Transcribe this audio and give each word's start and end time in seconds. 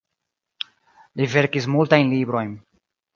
Li 1.21 1.27
verkis 1.33 1.67
multajn 1.73 2.09
librojn. 2.15 2.57